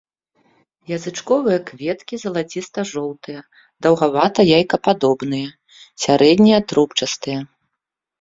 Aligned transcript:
Язычковыя 0.95 1.57
кветкі 1.69 2.15
залаціста-жоўтыя, 2.23 3.41
даўгавата-яйкападобныя, 3.87 5.47
сярэднія 6.07 6.59
трубчастыя. 6.73 7.39